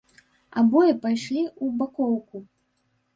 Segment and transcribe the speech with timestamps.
[0.61, 2.37] Абое пайшлі ў бакоўку.